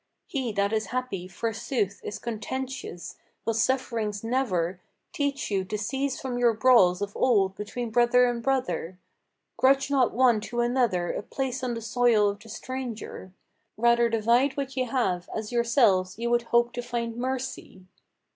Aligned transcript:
He 0.25 0.51
that 0.53 0.73
is 0.73 0.87
happy, 0.87 1.27
forsooth, 1.27 2.01
is 2.03 2.17
contentious! 2.17 3.17
Will 3.45 3.53
sufferings 3.53 4.23
never 4.23 4.79
Teach 5.13 5.51
you 5.51 5.63
to 5.65 5.77
cease 5.77 6.19
from 6.19 6.39
your 6.39 6.53
brawls 6.55 7.03
of 7.03 7.15
old 7.15 7.53
between 7.53 7.91
brother 7.91 8.25
and 8.25 8.41
brother? 8.41 8.97
Grudge 9.57 9.91
not 9.91 10.11
one 10.11 10.41
to 10.41 10.61
another 10.61 11.11
a 11.11 11.21
place 11.21 11.63
on 11.63 11.75
the 11.75 11.81
soil 11.83 12.29
of 12.29 12.39
the 12.39 12.49
stranger; 12.49 13.31
Rather 13.77 14.09
divide 14.09 14.57
what 14.57 14.75
ye 14.75 14.85
have, 14.85 15.29
as 15.35 15.51
yourselves, 15.51 16.17
ye 16.17 16.25
would 16.25 16.41
hope 16.49 16.73
to 16.73 16.81
find 16.81 17.15
mercy." 17.15 17.85